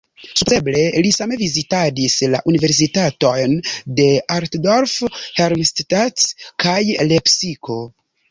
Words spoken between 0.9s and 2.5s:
li same vizitadis la